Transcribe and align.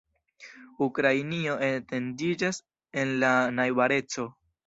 Ukrainio 0.85 1.57
etendiĝas 1.67 2.61
en 3.01 3.13
la 3.25 3.31
najbareco. 3.61 4.29